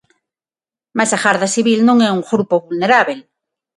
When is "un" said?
2.17-2.21